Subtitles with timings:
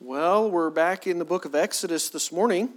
[0.00, 2.68] Well, we're back in the book of Exodus this morning,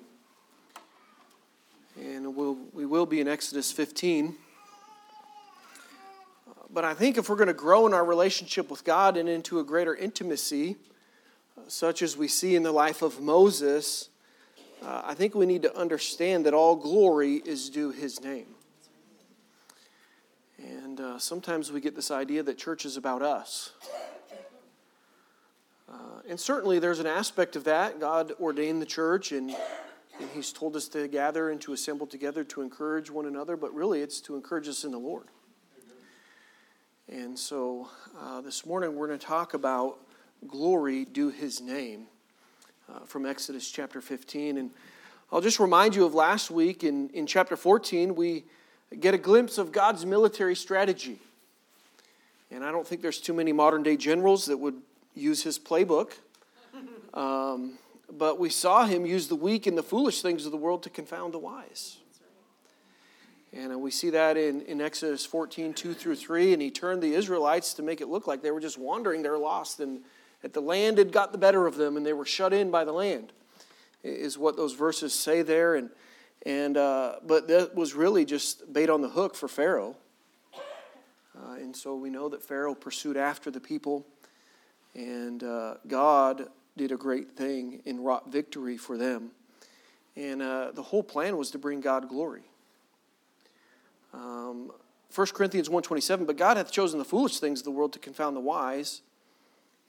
[1.96, 4.34] and we'll, we will be in Exodus 15.
[6.74, 9.60] But I think if we're going to grow in our relationship with God and into
[9.60, 10.78] a greater intimacy,
[11.68, 14.10] such as we see in the life of Moses,
[14.82, 18.48] uh, I think we need to understand that all glory is due his name.
[20.58, 23.74] And uh, sometimes we get this idea that church is about us.
[26.32, 28.00] And certainly there's an aspect of that.
[28.00, 29.50] God ordained the church and,
[30.18, 33.76] and He's told us to gather and to assemble together to encourage one another, but
[33.76, 35.26] really it's to encourage us in the Lord.
[37.10, 40.00] And so uh, this morning we're going to talk about
[40.48, 42.06] glory due His name
[42.90, 44.58] uh, from Exodus chapter 15.
[44.58, 44.72] And
[45.34, 48.46] I'll just remind you of last week in, in chapter 14, we
[48.98, 51.20] get a glimpse of God's military strategy.
[52.50, 54.76] And I don't think there's too many modern day generals that would
[55.14, 56.14] use his playbook.
[57.14, 57.78] Um,
[58.12, 60.90] but we saw him use the weak and the foolish things of the world to
[60.90, 61.98] confound the wise.
[63.54, 66.54] And uh, we see that in, in Exodus 14, 2 through 3.
[66.54, 69.38] And he turned the Israelites to make it look like they were just wandering, they're
[69.38, 70.02] lost, and
[70.42, 72.84] that the land had got the better of them and they were shut in by
[72.84, 73.32] the land,
[74.04, 75.76] is what those verses say there.
[75.76, 75.90] And,
[76.46, 79.96] and, uh, but that was really just bait on the hook for Pharaoh.
[81.38, 84.06] Uh, and so we know that Pharaoh pursued after the people.
[84.96, 89.32] And uh, God did a great thing and wrought victory for them.
[90.16, 92.44] And uh, the whole plan was to bring God glory.
[94.14, 94.72] Um,
[95.14, 98.36] 1 Corinthians 1.27, But God hath chosen the foolish things of the world to confound
[98.36, 99.02] the wise,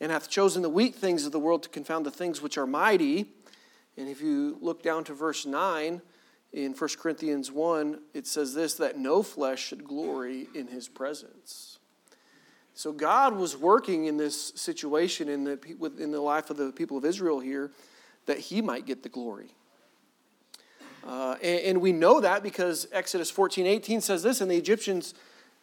[0.00, 2.66] and hath chosen the weak things of the world to confound the things which are
[2.66, 3.30] mighty.
[3.96, 6.02] And if you look down to verse 9
[6.52, 11.71] in 1 Corinthians 1, it says this, that no flesh should glory in his presence.
[12.74, 15.58] So God was working in this situation in the,
[15.98, 17.70] in the life of the people of Israel here
[18.26, 19.54] that he might get the glory.
[21.06, 25.14] Uh, and, and, we know that because Exodus 14, 18 says this, and the Egyptians,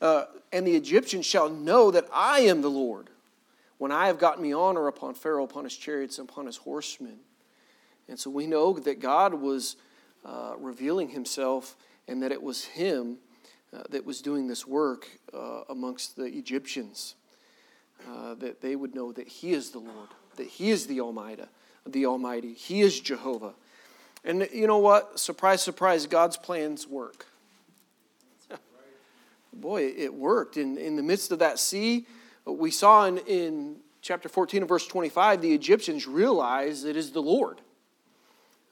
[0.02, 3.10] uh, and the Egyptians shall know that I am the Lord
[3.78, 7.20] when I have gotten me honor upon Pharaoh, upon his chariots, and upon his horsemen.
[8.10, 9.78] And so we know that God was
[10.26, 11.78] uh, revealing himself
[12.08, 13.20] and that it was him
[13.74, 17.16] uh, that was doing this work uh, amongst the Egyptians,
[18.10, 21.44] uh, that they would know that He is the Lord, that He is the Almighty,
[21.86, 22.54] the Almighty.
[22.54, 23.54] He is Jehovah.
[24.24, 25.20] And you know what?
[25.20, 27.26] Surprise, surprise, God's plans work.
[29.54, 30.58] Boy, it worked.
[30.58, 32.06] In, in the midst of that sea,
[32.46, 37.22] we saw in, in chapter 14 and verse 25, the Egyptians realized it is the
[37.22, 37.62] Lord.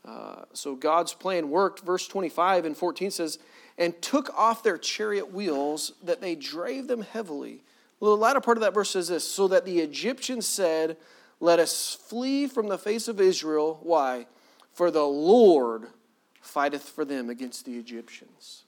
[0.05, 1.81] Uh, so God's plan worked.
[1.81, 3.39] Verse 25 and 14 says,
[3.77, 7.63] and took off their chariot wheels that they drave them heavily.
[7.99, 10.97] Well, the latter part of that verse says this so that the Egyptians said,
[11.39, 13.79] Let us flee from the face of Israel.
[13.83, 14.27] Why?
[14.73, 15.88] For the Lord
[16.41, 18.63] fighteth for them against the Egyptians.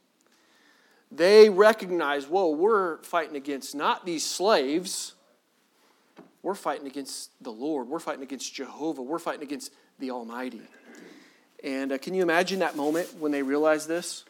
[1.11, 5.13] They recognize, whoa, we're fighting against not these slaves.
[6.43, 7.87] We're fighting against the Lord.
[7.87, 9.01] We're fighting against Jehovah.
[9.01, 10.61] We're fighting against the Almighty.
[11.63, 14.23] And uh, can you imagine that moment when they realize this?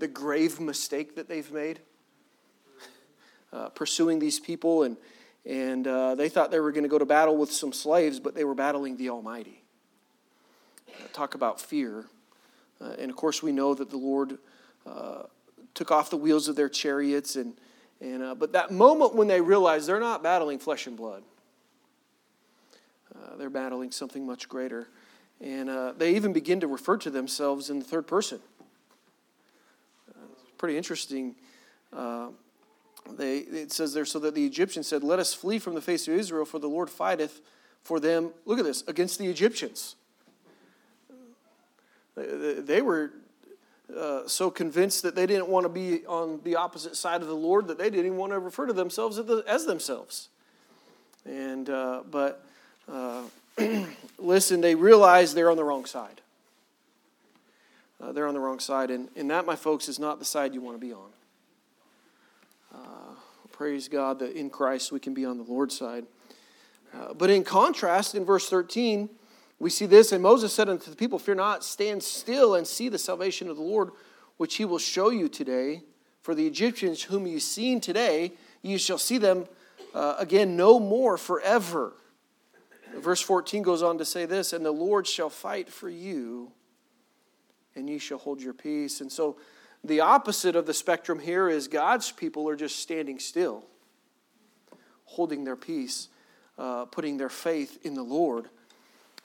[0.00, 1.80] The grave mistake that they've made
[3.52, 4.82] uh, pursuing these people.
[4.82, 4.96] And,
[5.44, 8.34] and uh, they thought they were going to go to battle with some slaves, but
[8.34, 9.62] they were battling the Almighty.
[10.88, 12.06] Uh, talk about fear.
[12.80, 14.38] Uh, and of course, we know that the Lord
[14.86, 15.24] uh,
[15.74, 17.36] took off the wheels of their chariots.
[17.36, 17.54] And,
[18.00, 21.22] and, uh, but that moment when they realized they're not battling flesh and blood,
[23.38, 24.88] they're battling something much greater.
[25.40, 28.40] And they even begin to refer to themselves in the third person
[30.60, 31.34] pretty interesting.
[31.90, 32.28] Uh,
[33.16, 36.06] they, it says there, so that the Egyptians said, Let us flee from the face
[36.06, 37.40] of Israel, for the Lord fighteth
[37.82, 38.30] for them.
[38.44, 39.96] Look at this, against the Egyptians.
[42.14, 43.12] They were
[43.96, 47.34] uh, so convinced that they didn't want to be on the opposite side of the
[47.34, 50.28] Lord that they didn't even want to refer to themselves as themselves.
[51.24, 52.44] And uh, but
[52.86, 53.22] uh,
[54.18, 56.20] listen, they realize they're on the wrong side
[58.02, 58.90] uh, they're on the wrong side.
[58.90, 61.10] And, and that, my folks, is not the side you want to be on.
[62.74, 63.14] Uh,
[63.52, 66.06] praise God that in Christ we can be on the Lord's side.
[66.94, 69.08] Uh, but in contrast, in verse 13,
[69.58, 72.88] we see this And Moses said unto the people, Fear not, stand still and see
[72.88, 73.90] the salvation of the Lord,
[74.38, 75.82] which he will show you today.
[76.22, 78.32] For the Egyptians whom you've seen today,
[78.62, 79.46] you shall see them
[79.94, 81.94] uh, again no more forever.
[82.96, 86.52] Verse 14 goes on to say this And the Lord shall fight for you
[87.74, 89.00] and ye shall hold your peace.
[89.00, 89.36] And so
[89.82, 93.64] the opposite of the spectrum here is God's people are just standing still,
[95.04, 96.08] holding their peace,
[96.58, 98.48] uh, putting their faith in the Lord.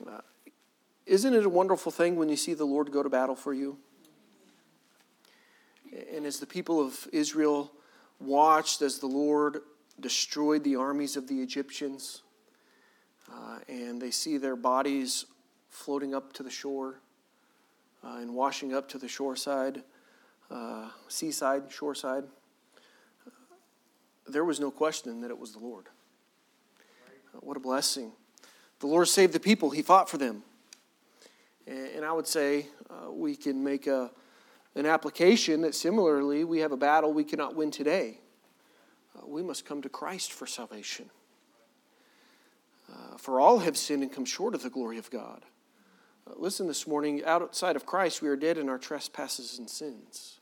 [0.05, 0.21] Uh,
[1.05, 3.77] isn't it a wonderful thing when you see the Lord go to battle for you?
[6.13, 7.71] And as the people of Israel
[8.19, 9.61] watched as the Lord
[9.99, 12.21] destroyed the armies of the Egyptians,
[13.31, 15.25] uh, and they see their bodies
[15.69, 16.99] floating up to the shore
[18.05, 19.83] uh, and washing up to the shore side,
[20.51, 22.23] uh, seaside, shoreside,
[24.27, 25.85] there was no question that it was the Lord.
[27.33, 28.11] Uh, what a blessing.
[28.79, 30.43] The Lord saved the people, He fought for them.
[31.67, 34.11] And, and I would say uh, we can make a,
[34.75, 38.19] an application that similarly, we have a battle we cannot win today.
[39.17, 41.09] Uh, we must come to Christ for salvation.
[42.91, 45.43] Uh, for all have sinned and come short of the glory of God.
[46.33, 50.39] Listen this morning, outside of Christ, we are dead in our trespasses and sins.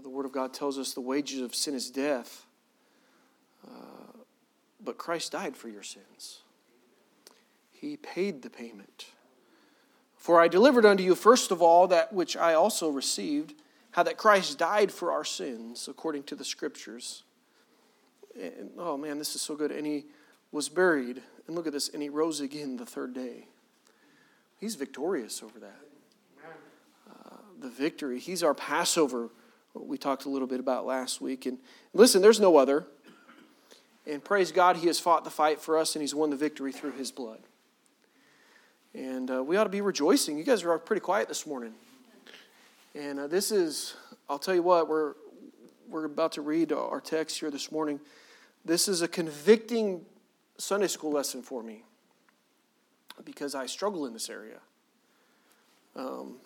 [0.00, 2.46] The Word of God tells us the wages of sin is death,
[3.66, 4.16] uh,
[4.82, 6.40] but Christ died for your sins.
[7.70, 9.06] He paid the payment.
[10.16, 13.54] For I delivered unto you first of all that which I also received,
[13.90, 17.24] how that Christ died for our sins according to the Scriptures.
[18.40, 19.70] And, oh man, this is so good.
[19.70, 20.06] And he
[20.50, 21.22] was buried.
[21.46, 21.88] And look at this.
[21.88, 23.48] And he rose again the third day.
[24.62, 25.80] He's victorious over that.
[27.10, 28.20] Uh, the victory.
[28.20, 29.28] He's our Passover,
[29.74, 31.46] we talked a little bit about last week.
[31.46, 31.58] And
[31.92, 32.86] listen, there's no other.
[34.06, 36.70] And praise God, He has fought the fight for us and He's won the victory
[36.70, 37.40] through His blood.
[38.94, 40.38] And uh, we ought to be rejoicing.
[40.38, 41.74] You guys are pretty quiet this morning.
[42.94, 43.96] And uh, this is,
[44.30, 45.14] I'll tell you what, we're,
[45.88, 47.98] we're about to read our text here this morning.
[48.64, 50.04] This is a convicting
[50.56, 51.82] Sunday school lesson for me
[53.24, 54.58] because I struggle in this area.
[55.94, 56.36] Um,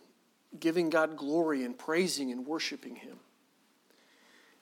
[0.58, 3.18] giving God glory and praising and worshiping Him.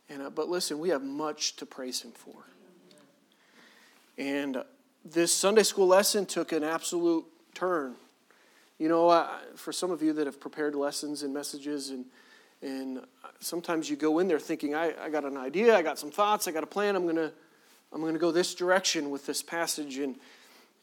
[0.09, 2.35] And, uh, but listen, we have much to praise Him for.
[4.19, 4.63] And
[5.05, 7.25] this Sunday school lesson took an absolute
[7.55, 7.95] turn.
[8.79, 12.05] You know, for some of you that have prepared lessons and messages, and,
[12.61, 13.01] and
[13.41, 16.49] sometimes you go in there thinking, I, I got an idea, I got some thoughts,
[16.49, 17.33] I got a plan, I'm going to
[17.93, 19.99] I'm going to go this direction with this passage.
[19.99, 20.17] And,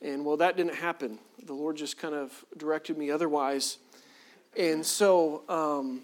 [0.02, 1.20] and well, that didn't happen.
[1.44, 3.78] The Lord just kind of directed me otherwise.
[4.58, 6.02] And so, um,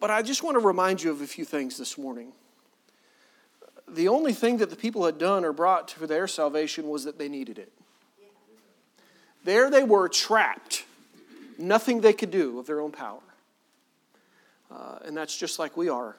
[0.00, 2.32] but I just want to remind you of a few things this morning.
[3.86, 7.18] The only thing that the people had done or brought for their salvation was that
[7.18, 7.72] they needed it.
[9.44, 10.84] There they were trapped,
[11.58, 13.20] nothing they could do of their own power.
[14.70, 16.16] Uh, and that's just like we are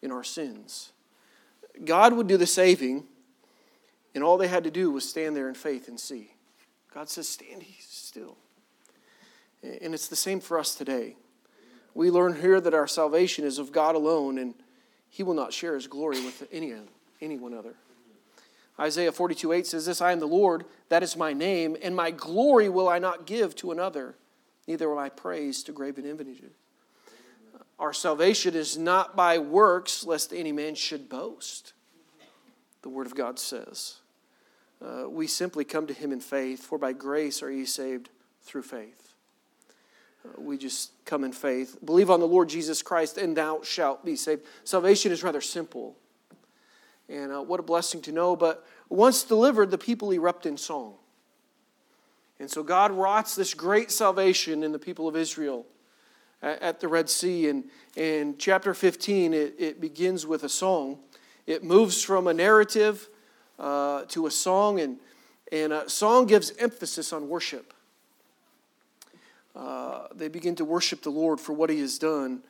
[0.00, 0.90] in our sins.
[1.84, 3.04] God would do the saving,
[4.14, 6.32] and all they had to do was stand there in faith and see.
[6.92, 8.36] God says, Stand still.
[9.62, 11.16] And it's the same for us today.
[11.94, 14.54] We learn here that our salvation is of God alone, and
[15.08, 16.74] He will not share His glory with any,
[17.20, 17.74] anyone other.
[18.80, 22.10] Isaiah 42 8 says this I am the Lord, that is my name, and my
[22.10, 24.16] glory will I not give to another,
[24.66, 26.52] neither will I praise to graven images.
[27.78, 31.72] Our salvation is not by works, lest any man should boast,
[32.82, 33.96] the Word of God says.
[34.82, 38.08] Uh, we simply come to Him in faith, for by grace are ye saved
[38.42, 39.14] through faith.
[40.24, 41.78] Uh, we just come in faith.
[41.84, 44.42] Believe on the Lord Jesus Christ, and thou shalt be saved.
[44.64, 45.96] Salvation is rather simple.
[47.08, 48.34] And uh, what a blessing to know.
[48.34, 50.94] But once delivered, the people erupt in song.
[52.40, 55.64] And so God wrought this great salvation in the people of Israel
[56.42, 57.48] at the Red Sea.
[57.48, 60.98] And in chapter 15, it, it begins with a song.
[61.46, 63.08] It moves from a narrative
[63.58, 64.98] uh, to a song, and,
[65.50, 67.72] and a song gives emphasis on worship.
[69.54, 72.42] Uh, they begin to worship the Lord for what He has done.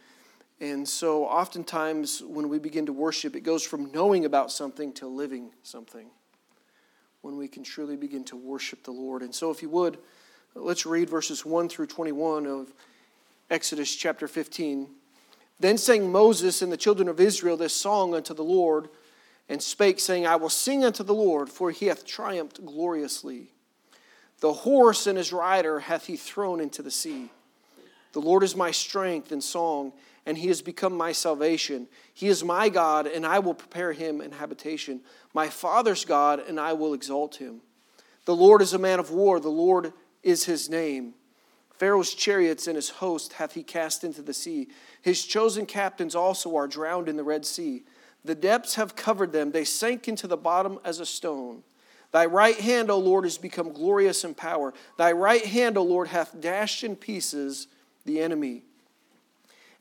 [0.61, 5.09] And so, oftentimes, when we begin to worship, it goes from knowing about something to
[5.09, 6.07] living something.
[7.23, 9.23] When we can truly begin to worship the Lord.
[9.23, 9.99] And so, if you would,
[10.55, 12.73] let's read verses 1 through 21 of
[13.51, 14.89] Exodus chapter 15.
[15.59, 18.89] Then sang Moses and the children of Israel this song unto the Lord,
[19.53, 23.53] and spake, saying, I will sing unto the Lord, for he hath triumphed gloriously.
[24.41, 27.31] The horse and his rider hath he thrown into the sea.
[28.13, 29.93] The Lord is my strength and song,
[30.25, 31.87] and he has become my salvation.
[32.15, 35.03] He is my God, and I will prepare him an habitation.
[35.35, 37.61] My father's God, and I will exalt him.
[38.25, 39.93] The Lord is a man of war, the Lord
[40.23, 41.13] is his name.
[41.75, 44.69] Pharaoh's chariots and his host hath he cast into the sea.
[45.03, 47.83] His chosen captains also are drowned in the Red Sea.
[48.25, 51.62] The depths have covered them, they sank into the bottom as a stone.
[52.12, 54.75] Thy right hand, O Lord, is become glorious in power.
[54.99, 57.69] Thy right hand, O Lord, hath dashed in pieces
[58.05, 58.64] the enemy.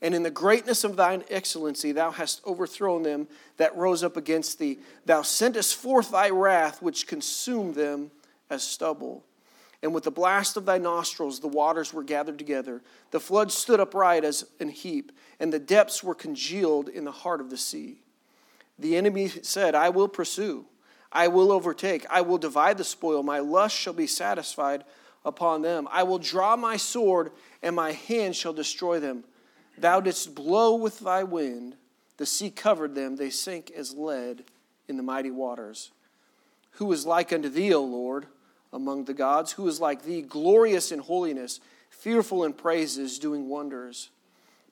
[0.00, 4.58] And in the greatness of thine excellency, thou hast overthrown them that rose up against
[4.58, 4.80] thee.
[5.04, 8.10] Thou sentest forth thy wrath, which consumed them
[8.50, 9.24] as stubble.
[9.82, 12.82] And with the blast of thy nostrils, the waters were gathered together.
[13.10, 17.40] The flood stood upright as an heap, and the depths were congealed in the heart
[17.40, 18.02] of the sea.
[18.82, 20.66] The enemy said, I will pursue,
[21.10, 23.22] I will overtake, I will divide the spoil.
[23.22, 24.84] My lust shall be satisfied
[25.24, 25.88] upon them.
[25.90, 29.24] I will draw my sword, and my hand shall destroy them.
[29.78, 31.76] Thou didst blow with thy wind,
[32.18, 34.44] the sea covered them, they sank as lead
[34.86, 35.90] in the mighty waters.
[36.72, 38.26] Who is like unto thee, O Lord?
[38.72, 39.52] among the gods?
[39.52, 41.60] Who is like thee, glorious in holiness,
[41.90, 44.10] fearful in praises, doing wonders?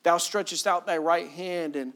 [0.03, 1.93] Thou stretchest out thy right hand, and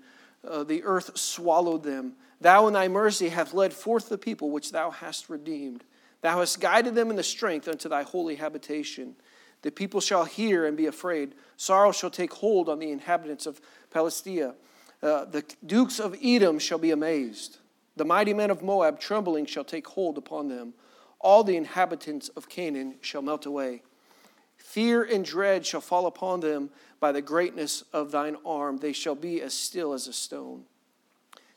[0.49, 2.15] uh, the earth swallowed them.
[2.41, 5.85] Thou in thy mercy hast led forth the people which thou hast redeemed.
[6.21, 9.17] Thou hast guided them in the strength unto thy holy habitation.
[9.63, 11.35] The people shall hear and be afraid.
[11.57, 13.61] Sorrow shall take hold on the inhabitants of
[13.91, 14.55] Palestina.
[15.03, 17.59] Uh, the dukes of Edom shall be amazed.
[17.97, 20.75] The mighty men of Moab, trembling, shall take hold upon them
[21.25, 23.83] all the inhabitants of Canaan shall melt away.
[24.75, 28.78] Fear and dread shall fall upon them by the greatness of thine arm.
[28.78, 30.64] They shall be as still as a stone.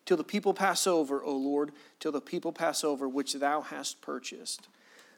[0.06, 4.02] Till the people pass over, O Lord, till the people pass over, which thou hast
[4.02, 4.68] purchased.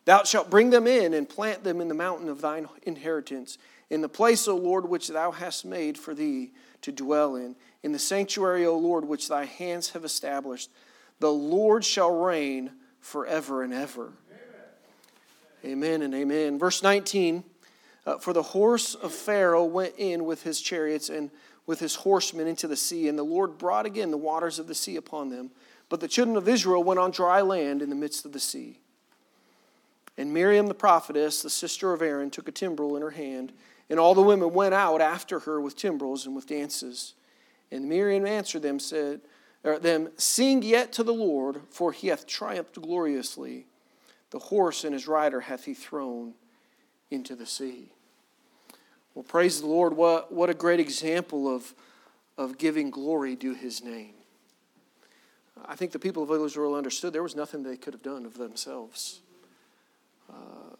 [0.05, 3.57] Thou shalt bring them in and plant them in the mountain of thine inheritance,
[3.89, 6.53] in the place, O Lord, which thou hast made for thee
[6.83, 10.69] to dwell in, in the sanctuary, O Lord, which thy hands have established.
[11.19, 14.13] The Lord shall reign forever and ever.
[15.65, 16.57] Amen and amen.
[16.57, 17.43] Verse 19
[18.09, 21.29] uh, For the horse of Pharaoh went in with his chariots and
[21.65, 24.75] with his horsemen into the sea, and the Lord brought again the waters of the
[24.75, 25.51] sea upon them.
[25.87, 28.79] But the children of Israel went on dry land in the midst of the sea.
[30.17, 33.53] And Miriam the prophetess, the sister of Aaron, took a timbrel in her hand,
[33.89, 37.13] and all the women went out after her with timbrels and with dances.
[37.71, 39.21] And Miriam answered them, said,
[39.63, 43.67] or them, Sing yet to the Lord, for he hath triumphed gloriously.
[44.31, 46.33] The horse and his rider hath he thrown
[47.11, 47.91] into the sea.
[49.19, 49.97] Well, praise the Lord.
[49.97, 51.73] What, what a great example of,
[52.37, 54.13] of giving glory to his name.
[55.65, 58.37] I think the people of Israel understood there was nothing they could have done of
[58.37, 59.19] themselves
[60.29, 60.73] uh,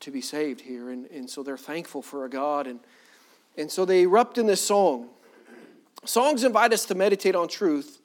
[0.00, 0.90] to be saved here.
[0.90, 2.66] And, and so they're thankful for a God.
[2.66, 2.80] And,
[3.56, 5.08] and so they erupt in this song.
[6.04, 8.02] Songs invite us to meditate on truth,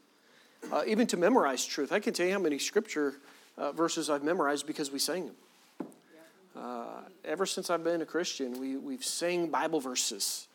[0.72, 1.92] uh, even to memorize truth.
[1.92, 3.16] I can tell you how many scripture
[3.58, 5.36] uh, verses I've memorized because we sang them.
[6.56, 10.48] Uh, ever since I've been a Christian, we, we've sang Bible verses.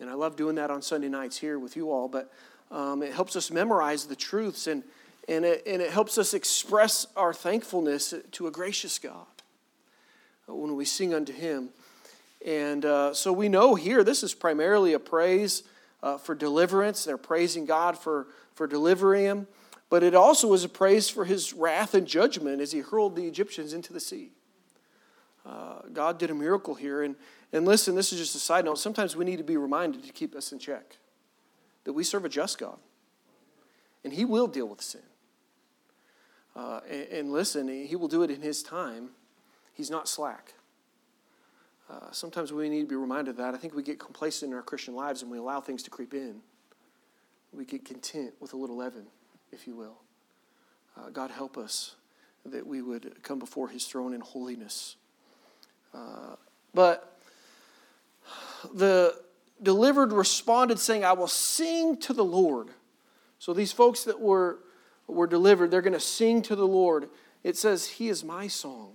[0.00, 2.08] And I love doing that on Sunday nights here with you all.
[2.08, 2.32] But
[2.70, 4.82] um, it helps us memorize the truths and,
[5.28, 9.26] and, it, and it helps us express our thankfulness to a gracious God
[10.46, 11.70] when we sing unto Him.
[12.44, 15.62] And uh, so we know here this is primarily a praise
[16.02, 17.04] uh, for deliverance.
[17.04, 19.46] They're praising God for, for delivering Him
[19.94, 23.28] but it also was a praise for his wrath and judgment as he hurled the
[23.28, 24.32] Egyptians into the sea.
[25.44, 27.02] Uh, God did a miracle here.
[27.02, 27.16] And,
[27.52, 28.78] and listen, this is just a side note.
[28.78, 30.96] Sometimes we need to be reminded to keep us in check
[31.84, 32.78] that we serve a just God,
[34.04, 35.02] and he will deal with sin.
[36.56, 39.10] Uh, and, and, listen, he will do it in his time.
[39.74, 40.54] He's not slack.
[41.90, 43.54] Uh, sometimes we need to be reminded of that.
[43.54, 46.14] I think we get complacent in our Christian lives and we allow things to creep
[46.14, 46.40] in.
[47.52, 49.06] We get content with a little leaven
[49.52, 49.98] if you will.
[50.96, 51.96] Uh, God, help us
[52.46, 54.96] that we would come before his throne in holiness.
[56.72, 57.18] But
[58.74, 59.14] the
[59.62, 62.68] delivered responded, saying, I will sing to the Lord.
[63.38, 64.58] So these folks that were,
[65.06, 67.08] were delivered, they're going to sing to the Lord.
[67.42, 68.94] It says, He is my song.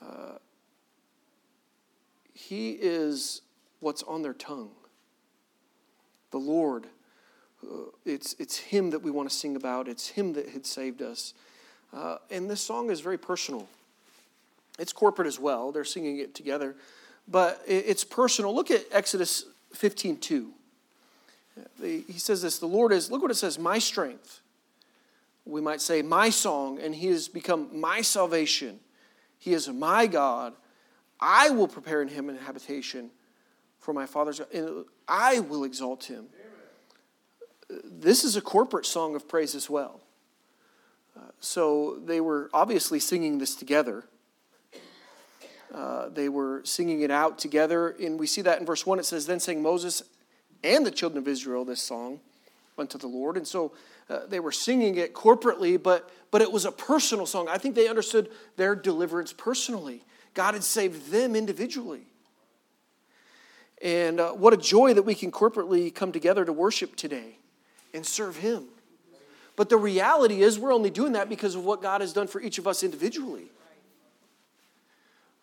[0.00, 0.38] Uh,
[2.34, 3.42] he is
[3.80, 4.70] what's on their tongue.
[6.30, 6.86] The Lord
[7.62, 9.88] uh, it's, it's Him that we want to sing about.
[9.88, 11.34] It's Him that had saved us.
[11.92, 13.66] Uh, and this song is very personal.
[14.78, 15.72] It's corporate as well.
[15.72, 16.76] They're singing it together.
[17.26, 18.54] But it's personal.
[18.54, 19.44] Look at Exodus
[19.74, 20.50] 15 2.
[21.80, 24.40] He says this The Lord is, look what it says, my strength.
[25.44, 28.80] We might say, my song, and He has become my salvation.
[29.38, 30.52] He is my God.
[31.20, 33.10] I will prepare in Him an habitation
[33.78, 36.26] for my Father's, and I will exalt Him
[37.68, 40.00] this is a corporate song of praise as well.
[41.16, 44.04] Uh, so they were obviously singing this together.
[45.74, 47.90] Uh, they were singing it out together.
[48.00, 48.98] And we see that in verse 1.
[48.98, 50.02] It says, Then sang Moses
[50.64, 52.20] and the children of Israel this song
[52.78, 53.36] unto the Lord.
[53.36, 53.72] And so
[54.08, 57.48] uh, they were singing it corporately, but, but it was a personal song.
[57.48, 60.02] I think they understood their deliverance personally.
[60.34, 62.02] God had saved them individually.
[63.82, 67.36] And uh, what a joy that we can corporately come together to worship today
[67.94, 68.64] and serve Him.
[69.56, 72.40] But the reality is, we're only doing that because of what God has done for
[72.40, 73.50] each of us individually.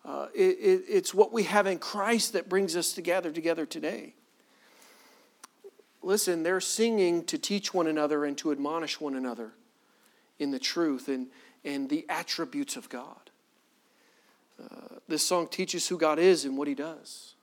[0.06, 4.14] Uh, it, it, it's what we have in Christ that brings us together together today.
[6.00, 9.50] Listen, they're singing to teach one another and to admonish one another
[10.38, 11.26] in the truth and,
[11.64, 13.30] and the attributes of God.
[14.62, 17.34] Uh, this song teaches who God is and what He does,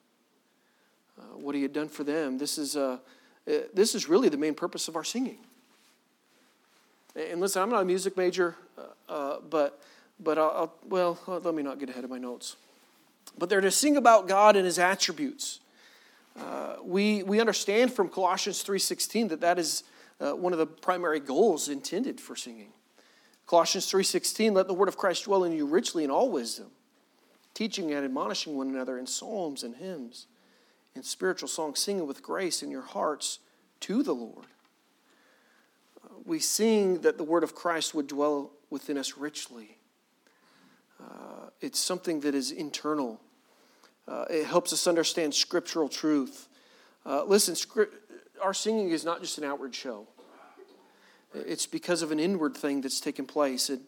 [1.19, 2.37] uh, what He had done for them.
[2.37, 2.99] This is, uh,
[3.45, 5.39] uh this is really the main purpose of our singing.
[7.13, 8.55] And listen, I'm not a music major,
[9.09, 9.81] uh, but,
[10.23, 12.55] but I'll, I'll, well, let me not get ahead of my notes.
[13.37, 15.59] But they're to sing about God and His attributes.
[16.39, 19.83] Uh, we, we understand from Colossians 3.16 that that is
[20.19, 22.69] uh, one of the primary goals intended for singing.
[23.45, 26.71] Colossians 3:16 let the word of Christ dwell in you richly in all wisdom
[27.53, 30.27] teaching and admonishing one another in psalms and hymns
[30.95, 33.39] and spiritual songs, singing with grace in your hearts
[33.79, 34.47] to the Lord.
[36.03, 39.77] Uh, we sing that the word of Christ would dwell within us richly.
[41.03, 43.19] Uh, it's something that is internal.
[44.07, 46.47] Uh, it helps us understand scriptural truth.
[47.05, 47.55] Uh, listen,
[48.41, 50.07] our singing is not just an outward show.
[51.33, 53.69] It's because of an inward thing that's taken place.
[53.69, 53.79] It,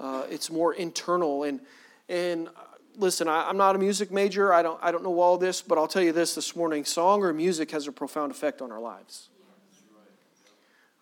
[0.00, 1.42] uh, it's more internal.
[1.42, 1.60] And,
[2.08, 2.48] and
[2.96, 4.52] listen, I, am not a music major.
[4.52, 7.22] I don't, I don't know all this, but I'll tell you this this morning song
[7.22, 9.28] or music has a profound effect on our lives.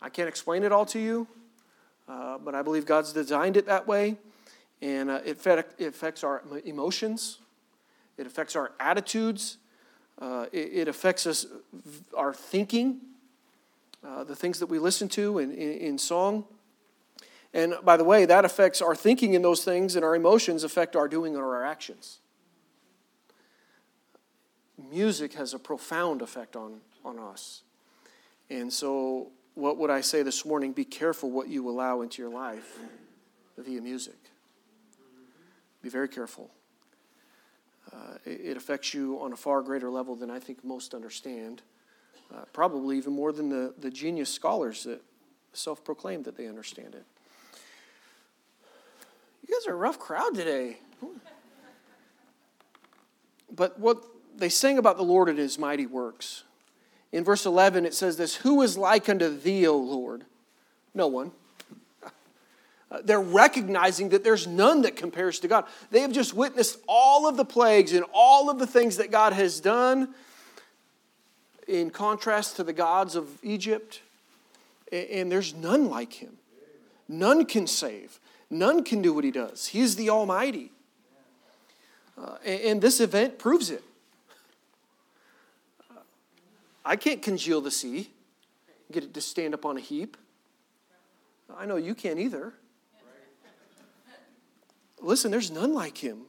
[0.02, 1.26] I can't explain it all to you,
[2.08, 4.18] uh, but I believe God's designed it that way.
[4.84, 5.38] And uh, it,
[5.78, 7.38] it, affects our emotions,
[8.18, 9.56] it affects our attitudes,
[10.20, 11.46] uh, it, it, affects us,
[12.14, 13.00] our thinking,
[14.06, 16.44] uh, the things that we listen to in, in, in song.
[17.54, 20.96] And by the way, that affects our thinking in those things, and our emotions affect
[20.96, 22.18] our doing or our actions.
[24.90, 27.62] Music has a profound effect on, on us.
[28.50, 30.74] And so, what would I say this morning?
[30.74, 32.80] Be careful what you allow into your life
[33.56, 34.18] via music.
[35.84, 36.50] Be very careful.
[37.92, 41.60] Uh, it, affects you on a far greater level than I think most understand.
[42.34, 45.02] Uh, probably even more than the, the genius scholars that
[45.52, 47.04] self proclaim that they understand it.
[49.46, 50.78] You guys are a rough crowd today.
[53.54, 54.02] But what
[54.34, 56.44] they sing about the Lord and his mighty works.
[57.12, 60.24] In verse 11, it says this Who is like unto thee, O Lord?
[60.94, 61.32] No one.
[63.02, 65.64] They're recognizing that there's none that compares to God.
[65.90, 69.32] They have just witnessed all of the plagues and all of the things that God
[69.32, 70.14] has done
[71.66, 74.02] in contrast to the gods of Egypt.
[74.92, 76.36] And there's none like him.
[77.08, 78.20] None can save.
[78.50, 79.66] None can do what he does.
[79.68, 80.70] He is the Almighty.
[82.16, 83.82] Uh, and, and, this event proves it.
[85.90, 85.98] Uh,
[86.84, 88.10] I can't congeal the sea,
[88.92, 90.16] get it to stand up on a heap.
[91.58, 92.52] I know you can't either.
[95.04, 96.22] Listen, there's none like him.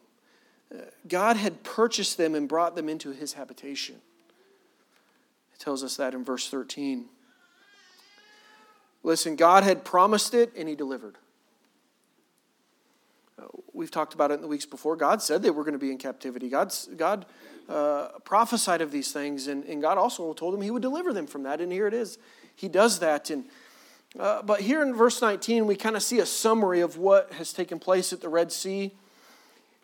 [0.73, 3.95] Uh, God had purchased them and brought them into his habitation.
[5.53, 7.05] It tells us that in verse 13.
[9.03, 11.15] Listen, God had promised it and he delivered.
[13.73, 14.95] We've talked about it in the weeks before.
[14.95, 16.47] God said they were going to be in captivity.
[16.47, 17.25] God's, God
[17.67, 21.27] uh, prophesied of these things, and, and God also told them He would deliver them
[21.27, 21.59] from that.
[21.59, 22.17] And here it is.
[22.55, 23.29] He does that.
[23.29, 23.43] And,
[24.19, 27.51] uh, but here in verse 19, we kind of see a summary of what has
[27.51, 28.91] taken place at the Red Sea.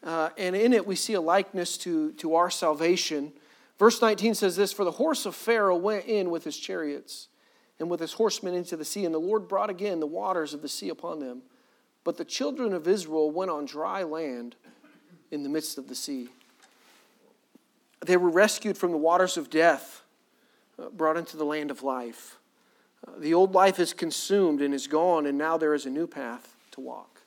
[0.04, 3.34] Uh, and in it, we see a likeness to, to our salvation.
[3.78, 7.28] Verse 19 says this For the horse of Pharaoh went in with his chariots
[7.80, 10.62] and with his horsemen into the sea, and the Lord brought again the waters of
[10.62, 11.42] the sea upon them.
[12.04, 14.56] But the children of Israel went on dry land
[15.30, 16.30] in the midst of the sea.
[18.06, 20.04] They were rescued from the waters of death,
[20.80, 22.38] uh, brought into the land of life.
[23.18, 26.56] The old life is consumed and is gone, and now there is a new path
[26.72, 27.22] to walk.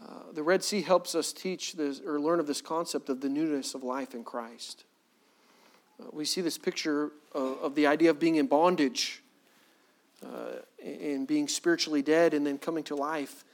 [0.00, 3.28] Uh, the Red Sea helps us teach this or learn of this concept of the
[3.28, 4.84] newness of life in Christ.
[6.00, 9.22] Uh, we see this picture of, of the idea of being in bondage
[10.24, 13.44] uh, and being spiritually dead and then coming to life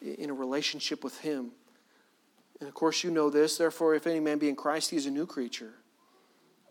[0.00, 1.50] in a relationship with Him.
[2.60, 3.58] And of course, you know this.
[3.58, 5.72] Therefore, if any man be in Christ, he is a new creature.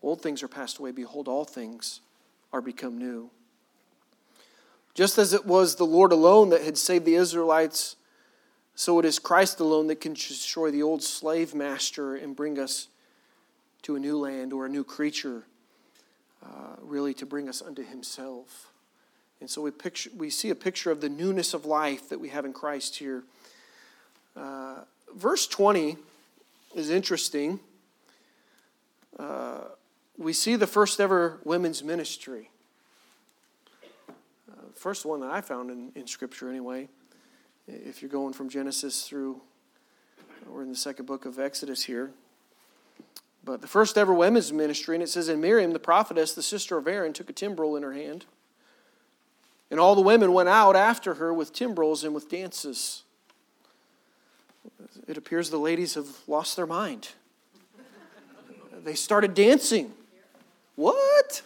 [0.02, 0.90] Old things are passed away.
[0.90, 2.00] Behold, all things
[2.52, 3.30] are become new.
[4.94, 7.96] Just as it was the Lord alone that had saved the Israelites,
[8.74, 12.88] so it is Christ alone that can destroy the old slave master and bring us
[13.82, 15.44] to a new land or a new creature,
[16.42, 18.70] uh, really to bring us unto Himself.
[19.40, 22.28] And so we, picture, we see a picture of the newness of life that we
[22.28, 23.24] have in Christ here.
[24.36, 24.82] Uh,
[25.16, 25.96] verse 20
[26.76, 27.58] is interesting.
[29.18, 29.62] Uh,
[30.16, 32.51] we see the first ever women's ministry.
[34.82, 36.88] First one that I found in, in Scripture, anyway.
[37.68, 39.40] If you're going from Genesis through
[40.48, 42.10] We're in the second book of Exodus here.
[43.44, 46.78] But the first ever women's ministry, and it says, And Miriam, the prophetess, the sister
[46.78, 48.26] of Aaron, took a timbrel in her hand.
[49.70, 53.04] And all the women went out after her with timbrels and with dances.
[55.06, 57.10] It appears the ladies have lost their mind.
[58.82, 59.92] They started dancing.
[60.74, 61.42] What?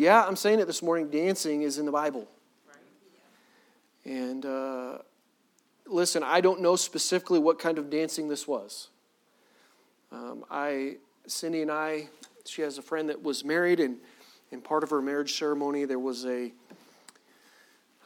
[0.00, 1.10] Yeah, I'm saying it this morning.
[1.10, 2.28] Dancing is in the Bible.
[4.04, 4.98] And uh,
[5.88, 8.90] listen, I don't know specifically what kind of dancing this was.
[10.12, 12.10] Um, I, Cindy and I,
[12.44, 13.96] she has a friend that was married, and
[14.52, 16.52] in part of her marriage ceremony, there was a,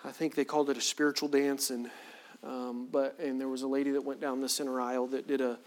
[0.03, 1.91] I think they called it a spiritual dance, and
[2.43, 5.43] um, but and there was a lady that went down the center aisle that did
[5.43, 5.59] a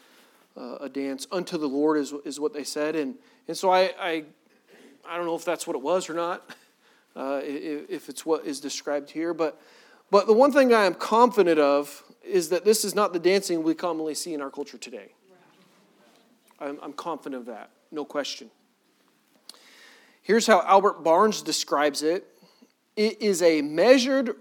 [0.58, 3.16] a dance unto the Lord is is what they said, and
[3.48, 4.24] and so I I,
[5.08, 6.50] I don't know if that's what it was or not,
[7.16, 9.62] uh, if, it's what is described here, but
[10.12, 13.64] but the one thing I am confident of is that this is not the dancing
[13.64, 15.12] we commonly see in our culture today.
[16.60, 18.50] I'm, I'm confident of that, no question.
[20.22, 22.28] Here's how Albert Barnes describes it
[22.96, 24.36] it is a measured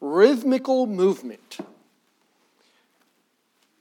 [0.00, 1.58] rhythmical movement.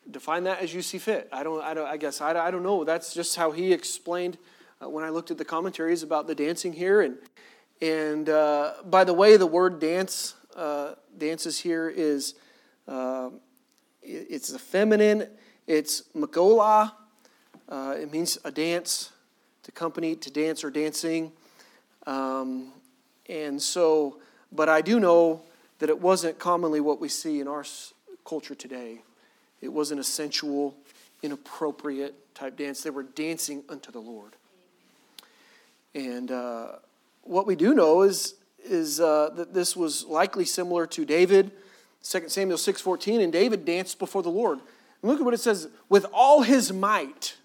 [0.10, 1.27] Define that as you see fit.
[1.34, 2.86] I don't, I, don't, I guess, I, I don't know.
[2.86, 4.38] That's just how he explained
[4.81, 7.01] uh, when I looked at the commentaries about the dancing here.
[7.01, 7.17] And,
[7.81, 12.35] and uh, by the way, the word dance, uh, dances here is,
[12.87, 13.29] uh,
[14.01, 15.27] it's a feminine,
[15.65, 16.93] it's magola,
[17.69, 19.11] uh, it means a dance,
[19.63, 21.31] to company, to dance or dancing.
[22.05, 22.71] Um,
[23.27, 24.19] and so,
[24.53, 25.41] but I do know
[25.79, 27.65] that it wasn't commonly what we see in our
[28.25, 29.01] culture today.
[29.59, 30.75] It wasn't a sensual,
[31.21, 32.81] inappropriate type dance.
[32.81, 34.37] They were dancing unto the Lord.
[35.95, 36.73] And uh,
[37.23, 41.52] what we do know is, is uh, that this was likely similar to David,
[42.04, 44.60] 2 Samuel 6.14, and David danced before the Lord.
[45.02, 47.38] And look at what it says, with all his might.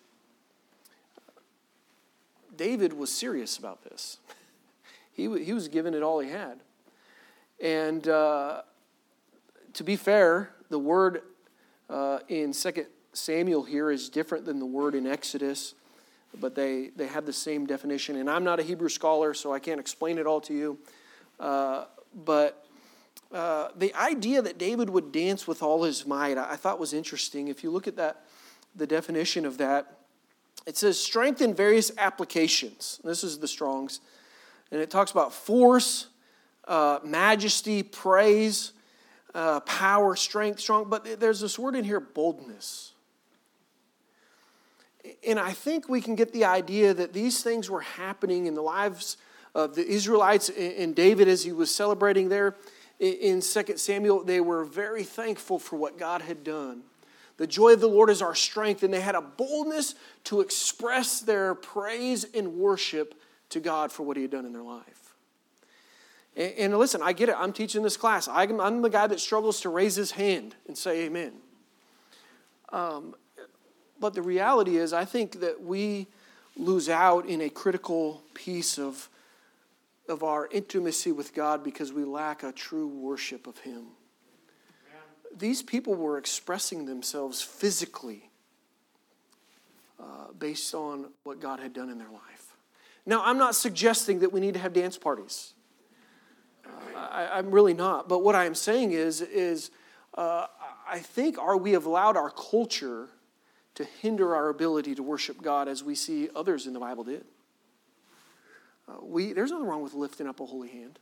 [2.56, 4.18] David was serious about this.
[5.12, 6.60] he, he was giving it all he had.
[7.60, 8.62] And uh,
[9.74, 11.22] to be fair, the word
[11.88, 15.74] uh, in 2 Samuel here is different than the word in Exodus,
[16.40, 18.16] but they, they have the same definition.
[18.16, 20.78] And I'm not a Hebrew scholar, so I can't explain it all to you.
[21.38, 21.84] Uh,
[22.24, 22.66] but
[23.32, 26.92] uh, the idea that David would dance with all his might, I, I thought was
[26.92, 27.48] interesting.
[27.48, 28.24] If you look at that,
[28.74, 29.98] the definition of that,
[30.66, 33.00] it says strength in various applications.
[33.02, 34.00] This is the Strong's.
[34.70, 36.06] And it talks about force,
[36.66, 38.72] uh, majesty, praise,
[39.34, 40.88] uh, power, strength, strong.
[40.88, 42.91] But there's this word in here boldness.
[45.26, 48.62] And I think we can get the idea that these things were happening in the
[48.62, 49.16] lives
[49.54, 52.56] of the Israelites and David as he was celebrating there
[52.98, 54.24] in 2 Samuel.
[54.24, 56.82] They were very thankful for what God had done.
[57.36, 61.20] The joy of the Lord is our strength, and they had a boldness to express
[61.20, 63.14] their praise and worship
[63.48, 65.02] to God for what He had done in their life.
[66.36, 67.36] And, and listen, I get it.
[67.38, 68.28] I'm teaching this class.
[68.28, 71.32] I'm, I'm, the guy that struggles to raise his hand and say amen.
[72.70, 73.14] Um,
[74.02, 76.08] but the reality is, I think that we
[76.58, 79.08] lose out in a critical piece of,
[80.06, 83.92] of our intimacy with God because we lack a true worship of Him
[85.36, 88.30] these people were expressing themselves physically
[89.98, 92.56] uh, based on what God had done in their life.
[93.06, 95.54] Now, I'm not suggesting that we need to have dance parties.
[96.64, 98.08] Uh, I, am really not.
[98.08, 99.70] But what I'm saying is, is
[100.14, 100.46] uh,
[100.88, 103.08] I think are we have allowed our culture
[103.74, 107.24] to hinder our ability to worship God as we see others in the Bible did.
[108.88, 110.98] Uh, we, there's nothing wrong with lifting up a holy hand.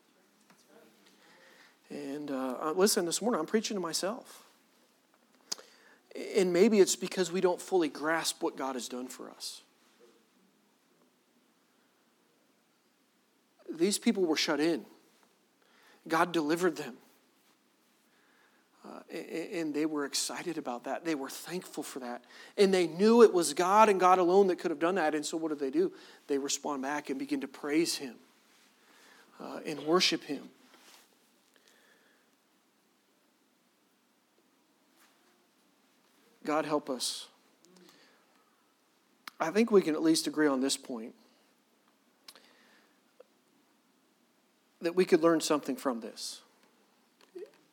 [1.88, 4.44] And uh, uh, listen, this morning I'm preaching to myself.
[6.36, 9.62] And maybe it's because we don't fully grasp what God has done for us.
[13.72, 14.84] These people were shut in,
[16.08, 16.94] God delivered them.
[18.90, 19.00] Uh,
[19.52, 21.04] and they were excited about that.
[21.04, 22.24] They were thankful for that.
[22.56, 25.14] And they knew it was God and God alone that could have done that.
[25.14, 25.92] And so, what did they do?
[26.26, 28.16] They respond back and begin to praise Him
[29.40, 30.48] uh, and worship Him.
[36.44, 37.26] God help us.
[39.38, 41.14] I think we can at least agree on this point
[44.80, 46.40] that we could learn something from this.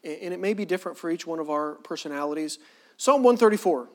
[0.03, 2.59] And it may be different for each one of our personalities.
[2.97, 3.89] Psalm 134,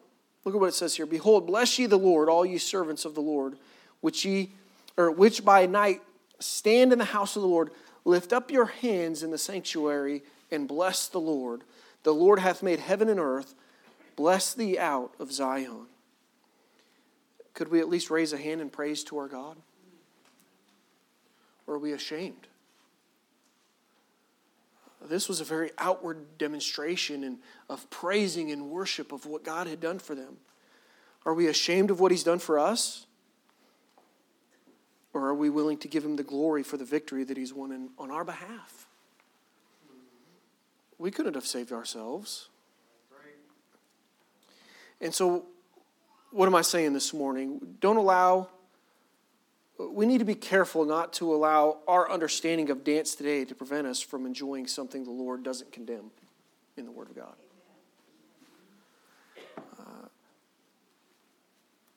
[0.44, 1.06] look at what it says here.
[1.06, 3.56] Behold, bless ye the Lord, all ye servants of the Lord,
[4.00, 4.52] which ye
[4.96, 6.02] or which by night
[6.38, 7.70] stand in the house of the Lord,
[8.04, 11.62] lift up your hands in the sanctuary and bless the Lord.
[12.02, 13.54] The Lord hath made heaven and earth,
[14.16, 15.86] bless thee out of Zion.
[17.54, 19.56] Could we at least raise a hand in praise to our God?
[21.66, 22.48] Or are we ashamed?
[25.08, 27.38] This was a very outward demonstration and
[27.68, 30.38] of praising and worship of what God had done for them.
[31.24, 33.06] Are we ashamed of what He's done for us?
[35.14, 37.72] Or are we willing to give Him the glory for the victory that He's won
[37.72, 38.86] in, on our behalf?
[40.98, 42.48] We couldn't have saved ourselves.
[45.00, 45.46] And so,
[46.30, 47.76] what am I saying this morning?
[47.80, 48.48] Don't allow,
[49.78, 53.86] we need to be careful not to allow our understanding of dance today to prevent
[53.86, 56.10] us from enjoying something the Lord doesn't condemn
[56.76, 57.34] in the Word of God.
[59.78, 60.08] Uh,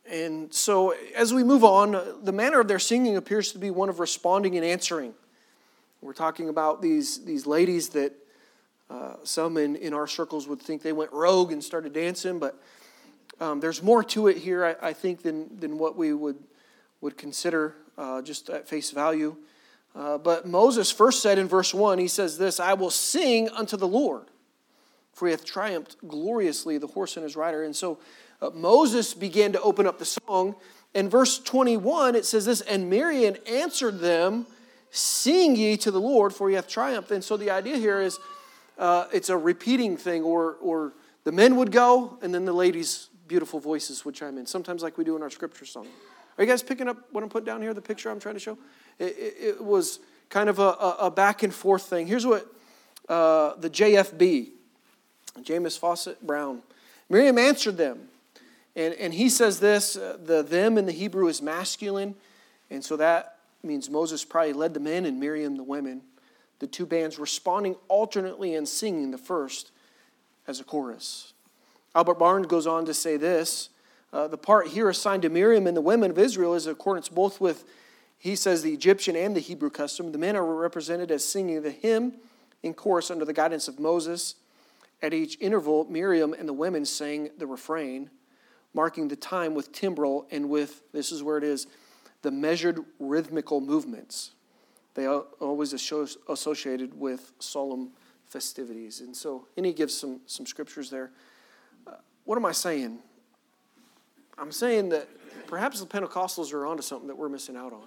[0.10, 3.90] and so, as we move on, the manner of their singing appears to be one
[3.90, 5.14] of responding and answering.
[6.02, 8.14] We're talking about these, these ladies that
[8.90, 12.62] uh, some in, in our circles would think they went rogue and started dancing, but
[13.40, 16.38] um, there's more to it here, I, I, think, than, than what we would,
[17.06, 19.36] would consider uh, just at face value.
[19.96, 23.78] Uh, but Moses first said in verse 1, he says this I will sing unto
[23.78, 24.24] the Lord,
[25.14, 27.64] for he hath triumphed gloriously, the horse and his rider.
[27.64, 28.00] And so
[28.42, 30.56] uh, Moses began to open up the song.
[30.96, 34.48] In verse 21, it says this And Miriam answered them,
[34.90, 37.12] Sing ye to the Lord, for he hath triumphed.
[37.12, 38.18] And so the idea here is
[38.80, 43.10] uh, it's a repeating thing, or, or the men would go, and then the ladies
[43.28, 45.88] beautiful voices would chime in, sometimes like we do in our scripture song.
[46.38, 48.40] Are you guys picking up what I'm putting down here, the picture I'm trying to
[48.40, 48.58] show?
[49.00, 50.70] It, it, it was kind of a,
[51.00, 52.08] a, back and forth thing.
[52.08, 52.48] Here's what
[53.08, 54.50] uh, the JFB,
[55.44, 56.62] James Fausset Brown,
[57.10, 58.10] Miriam answered them.
[58.76, 62.16] And, and he says this uh, the them in the Hebrew is masculine.
[62.70, 66.02] And so that means Moses probably led the men and Miriam the women.
[66.60, 69.72] The two bands responding alternately and singing the first
[70.48, 71.34] as a chorus.
[71.94, 73.70] Albert Barnes goes on to say this
[74.14, 77.10] uh, the part here assigned to Miriam and the women of Israel is in accordance
[77.10, 77.66] both with,
[78.18, 80.12] he says, the Egyptian and the Hebrew custom.
[80.12, 82.16] The men are represented as singing the hymn
[82.64, 84.36] in chorus under the guidance of Moses.
[85.02, 88.10] At each interval, Miriam and the women sang the refrain,
[88.74, 91.68] marking the time with timbrel and with, this is where it is,
[92.22, 94.32] the measured rhythmical movements.
[94.94, 97.92] They are always associated with solemn
[98.26, 99.02] festivities.
[99.02, 101.12] And so, and he gives some, some scriptures there.
[102.24, 103.00] What am I saying?
[104.38, 105.08] I'm saying that
[105.48, 107.84] perhaps the Pentecostals are onto something that we're missing out on.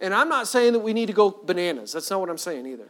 [0.00, 1.92] And I'm not saying that we need to go bananas.
[1.92, 2.88] That's not what I'm saying either.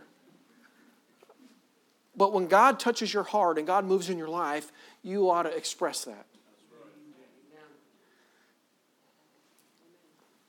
[2.16, 5.54] But when God touches your heart and God moves in your life, you ought to
[5.54, 6.26] express that.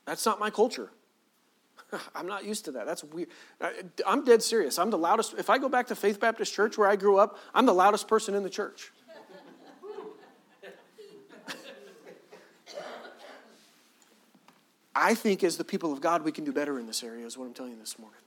[0.05, 0.89] That's not my culture.
[2.15, 2.85] I'm not used to that.
[2.85, 3.29] That's weird.
[4.05, 4.77] I'm dead serious.
[4.77, 5.35] I'm the loudest.
[5.37, 8.07] If I go back to Faith Baptist Church where I grew up, I'm the loudest
[8.07, 8.91] person in the church.
[14.95, 17.37] I think as the people of God, we can do better in this area, is
[17.37, 18.19] what I'm telling you this morning.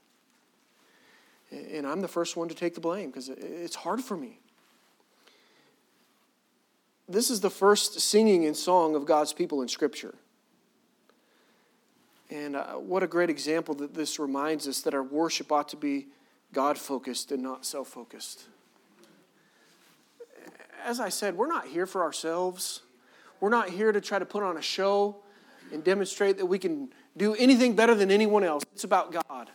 [1.73, 4.39] And I'm the first one to take the blame because it's hard for me.
[7.07, 10.13] This is the first singing and song of God's people in Scripture.
[12.29, 15.77] And uh, what a great example that this reminds us that our worship ought to
[15.77, 16.07] be
[16.51, 18.43] God focused and not self focused.
[20.83, 22.81] As I said, we're not here for ourselves.
[23.39, 25.17] We're not here to try to put on a show
[25.71, 28.63] and demonstrate that we can do anything better than anyone else.
[28.73, 29.49] It's about God.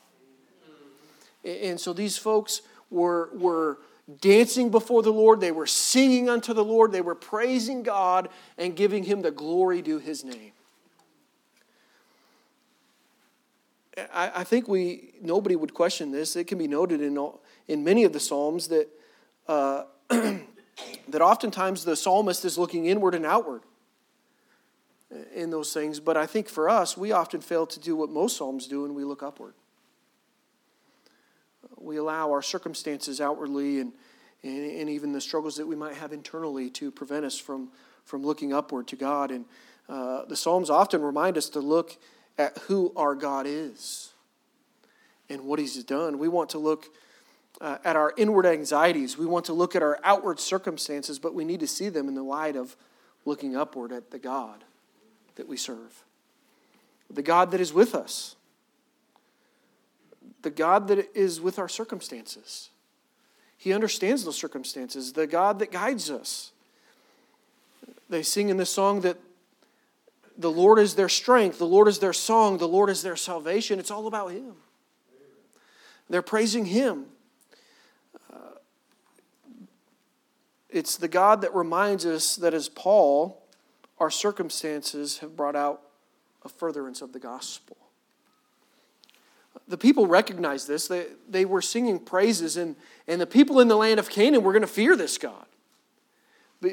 [1.45, 3.79] And so these folks were, were
[4.21, 8.77] dancing before the Lord, they were singing unto the Lord, they were praising God and
[8.77, 10.53] giving Him the glory due His name.
[14.13, 16.35] I, I think we nobody would question this.
[16.37, 18.89] It can be noted in all, in many of the psalms that
[19.47, 23.63] uh, that oftentimes the psalmist is looking inward and outward
[25.35, 26.01] in those things.
[26.01, 28.95] But I think for us, we often fail to do what most Psalms do, and
[28.95, 29.55] we look upward.
[31.77, 33.93] We allow our circumstances outwardly and,
[34.43, 37.71] and, and even the struggles that we might have internally to prevent us from,
[38.05, 39.31] from looking upward to God.
[39.31, 39.45] And
[39.89, 41.97] uh, the Psalms often remind us to look
[42.39, 44.13] at who our God is
[45.29, 46.19] and what He's done.
[46.19, 46.87] We want to look
[47.61, 51.45] uh, at our inward anxieties, we want to look at our outward circumstances, but we
[51.45, 52.77] need to see them in the light of
[53.25, 54.65] looking upward at the God
[55.43, 56.05] that we serve,
[57.11, 58.37] the God that is with us,
[60.43, 62.71] the God that is with our circumstances.
[63.59, 66.53] He understands those circumstances, the God that guides us.
[68.09, 69.17] They sing in this song that
[70.39, 73.81] the Lord is their strength, the Lord is their song, the Lord is their salvation.
[73.81, 74.55] It's all about Him.
[76.09, 77.07] They're praising Him.
[78.33, 78.59] Uh,
[80.71, 83.42] It's the God that reminds us that as Paul,
[84.03, 85.81] our circumstances have brought out
[86.45, 87.77] a furtherance of the gospel.
[89.69, 90.89] The people recognized this.
[90.89, 92.75] They, they were singing praises, and,
[93.07, 95.47] and the people in the land of Canaan were going to fear this God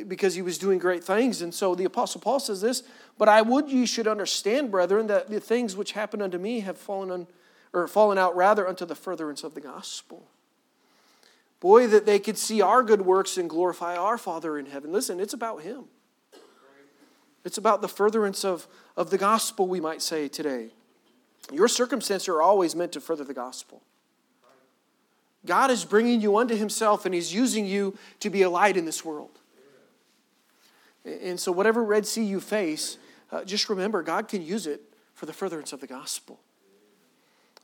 [0.07, 1.43] because he was doing great things.
[1.43, 2.81] And so the Apostle Paul says this
[3.19, 6.79] But I would ye should understand, brethren, that the things which happened unto me have
[6.79, 7.27] fallen, on,
[7.73, 10.25] or fallen out rather unto the furtherance of the gospel.
[11.59, 14.91] Boy, that they could see our good works and glorify our Father in heaven.
[14.91, 15.85] Listen, it's about Him.
[17.45, 20.71] It's about the furtherance of, of the gospel, we might say today.
[21.51, 23.81] Your circumstances are always meant to further the gospel.
[25.45, 28.85] God is bringing you unto Himself, and He's using you to be a light in
[28.85, 29.39] this world.
[31.05, 32.97] And so, whatever Red Sea you face,
[33.31, 34.81] uh, just remember God can use it
[35.13, 36.39] for the furtherance of the gospel.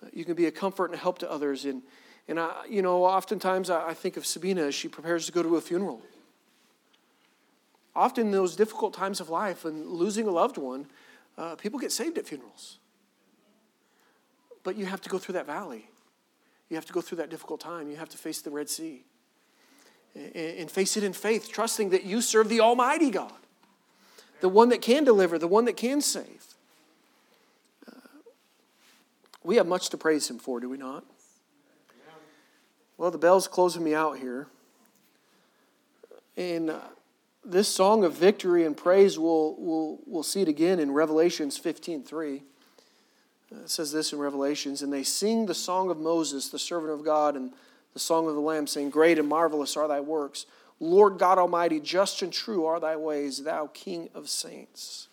[0.02, 1.66] Uh, you can be a comfort and a help to others.
[1.66, 1.82] And,
[2.28, 5.44] and I, you know, oftentimes I, I think of Sabina as she prepares to go
[5.44, 6.02] to a funeral.
[7.96, 10.88] Often, in those difficult times of life and losing a loved one,
[11.38, 12.78] uh, people get saved at funerals.
[14.64, 15.90] But you have to go through that valley.
[16.70, 17.90] You have to go through that difficult time.
[17.90, 19.04] You have to face the Red Sea
[20.34, 23.34] and face it in faith, trusting that you serve the Almighty God,
[24.40, 26.56] the one that can deliver, the one that can save.
[27.88, 28.00] Uh,
[29.44, 31.04] we have much to praise Him for, do we not?
[32.98, 34.48] Well, the bell's closing me out here.
[36.38, 36.80] And uh,
[37.46, 42.04] this song of victory and praise, we'll, we'll, we'll see it again in Revelations 15
[42.04, 42.44] 3.
[43.52, 46.92] Uh, it says this in Revelations, and they sing the song of Moses, the servant
[46.92, 47.54] of God, and
[47.94, 50.46] the song of the Lamb, saying, Great and marvelous are thy works.
[50.80, 55.08] Lord God Almighty, just and true are thy ways, thou King of saints.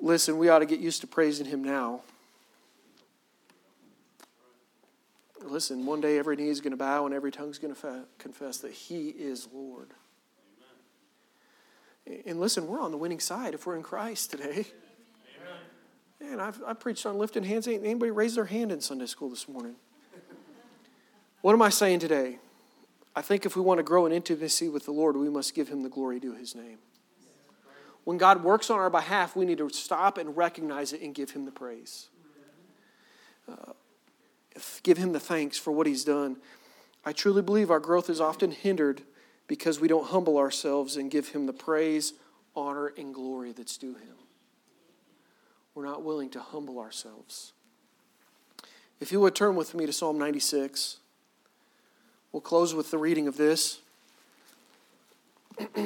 [0.00, 2.02] Listen, we ought to get used to praising him now.
[5.44, 8.04] Listen, one day every knee is going to bow and every tongue is going to
[8.18, 9.90] confess that he is Lord.
[12.06, 12.22] Amen.
[12.26, 14.66] And listen, we're on the winning side if we're in Christ today.
[16.20, 16.30] Amen.
[16.30, 17.68] Man, I've, I've preached on lifting hands.
[17.68, 19.76] Ain't anybody raised their hand in Sunday school this morning?
[21.40, 22.38] What am I saying today?
[23.14, 25.68] I think if we want to grow in intimacy with the Lord, we must give
[25.68, 26.78] him the glory due his name.
[28.04, 31.30] When God works on our behalf, we need to stop and recognize it and give
[31.30, 32.08] him the praise.
[33.48, 33.72] Uh,
[34.82, 36.36] give him the thanks for what he's done.
[37.04, 39.02] I truly believe our growth is often hindered
[39.46, 42.12] because we don't humble ourselves and give him the praise,
[42.54, 44.16] honor, and glory that's due him.
[45.74, 47.52] We're not willing to humble ourselves.
[49.00, 50.98] If you would turn with me to Psalm 96.
[52.32, 53.80] We'll close with the reading of this.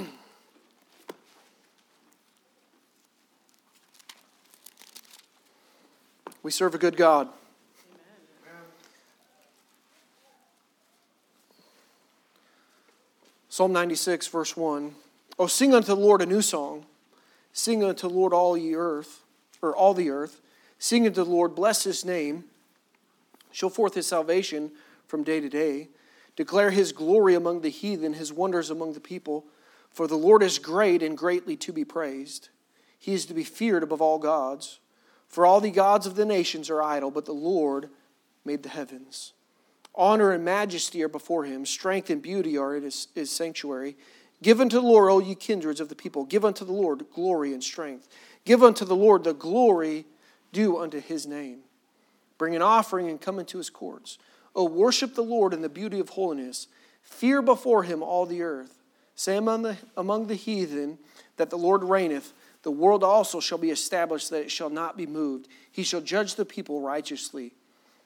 [6.42, 7.28] we serve a good God.
[13.52, 14.94] Psalm 96, verse 1.
[15.38, 16.86] Oh, sing unto the Lord a new song.
[17.52, 19.24] Sing unto the Lord all ye earth,
[19.60, 20.40] or all the earth.
[20.78, 22.44] Sing unto the Lord, bless his name.
[23.50, 24.70] Show forth his salvation
[25.06, 25.90] from day to day.
[26.34, 29.44] Declare his glory among the heathen, his wonders among the people.
[29.90, 32.48] For the Lord is great and greatly to be praised.
[32.98, 34.78] He is to be feared above all gods.
[35.28, 37.90] For all the gods of the nations are idle, but the Lord
[38.46, 39.34] made the heavens.
[39.94, 43.96] Honor and majesty are before him, strength and beauty are in his, his sanctuary.
[44.42, 46.24] Give unto the Lord, O ye kindreds of the people.
[46.24, 48.08] Give unto the Lord glory and strength.
[48.44, 50.06] Give unto the Lord the glory
[50.52, 51.60] due unto his name.
[52.38, 54.18] Bring an offering and come into his courts.
[54.56, 56.66] O worship the Lord in the beauty of holiness.
[57.02, 58.82] Fear before him all the earth.
[59.14, 60.98] Say among the, among the heathen
[61.36, 62.32] that the Lord reigneth.
[62.62, 65.48] The world also shall be established that it shall not be moved.
[65.70, 67.52] He shall judge the people righteously.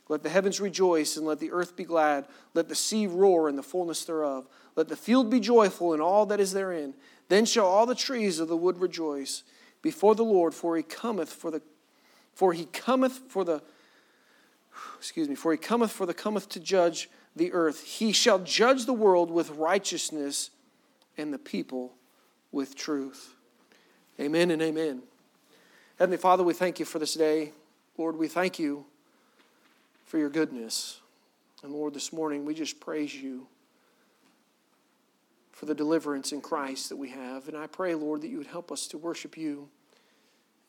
[0.09, 2.27] Let the heavens rejoice and let the earth be glad.
[2.55, 4.47] Let the sea roar in the fullness thereof.
[4.77, 6.95] Let the field be joyful in all that is therein.
[7.29, 9.43] Then shall all the trees of the wood rejoice
[9.83, 11.63] before the Lord, for he cometh for the
[12.35, 13.63] for he cometh for the
[14.99, 17.83] excuse me, for he cometh for the cometh to judge the earth.
[17.83, 20.51] He shall judge the world with righteousness
[21.17, 21.95] and the people
[22.53, 23.35] with truth.
[24.21, 25.03] Amen and amen.
[25.99, 27.53] Heavenly Father, we thank you for this day.
[27.97, 28.85] Lord, we thank you
[30.07, 31.01] for your goodness.
[31.63, 33.47] And Lord, this morning we just praise you
[35.53, 37.49] for the deliverance in Christ that we have.
[37.49, 39.69] And I pray, Lord, that you would help us to worship you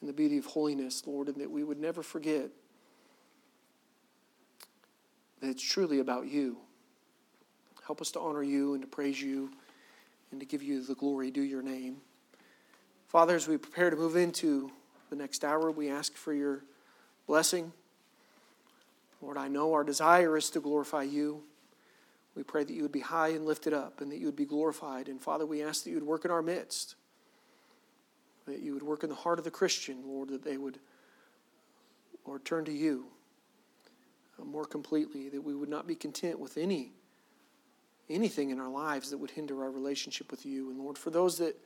[0.02, 2.50] in the beauty of holiness, Lord, and that we would never forget
[5.40, 6.58] that it's truly about you.
[7.86, 9.52] Help us to honor you and to praise you
[10.32, 11.98] and to give you the glory due your name.
[13.08, 14.72] Father, as we prepare to move into
[15.10, 16.64] the next hour, we ask for your
[17.28, 17.72] blessing.
[19.22, 21.44] Lord, I know our desire is to glorify you.
[22.36, 24.46] We pray that you would be high and lifted up and that you would be
[24.46, 25.08] glorified.
[25.08, 26.96] And Father, we ask that you would work in our midst,
[28.46, 30.80] that you would work in the heart of the Christian, Lord, that they would,
[32.26, 33.08] Lord, turn to you
[34.40, 36.92] uh, more completely, that we would not be content with any
[38.10, 40.70] anything in our lives that would hinder our relationship with you.
[40.70, 41.60] And Lord, for those that,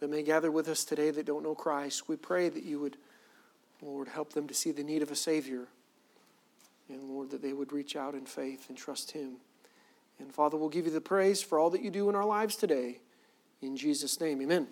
[0.00, 2.96] that may gather with us today that don't know Christ, we pray that you would,
[3.82, 5.68] Lord, help them to see the need of a Savior.
[6.88, 9.36] And Lord, that they would reach out in faith and trust Him.
[10.18, 12.56] And Father, we'll give you the praise for all that you do in our lives
[12.56, 13.00] today.
[13.60, 14.68] In Jesus' name, amen.